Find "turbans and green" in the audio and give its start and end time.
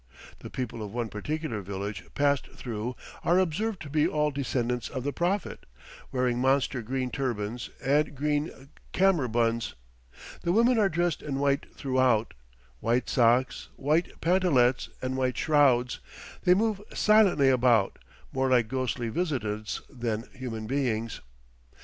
7.11-8.67